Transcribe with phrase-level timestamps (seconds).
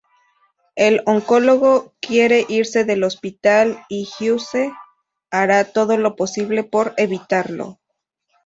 [0.75, 4.49] El oncólogo quiere irse del hospital y House
[5.29, 7.77] hará todo lo posible por evitarlo.